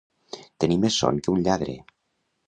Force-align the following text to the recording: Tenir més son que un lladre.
Tenir 0.63 0.77
més 0.85 0.95
son 1.01 1.19
que 1.27 1.31
un 1.33 1.43
lladre. 1.49 1.75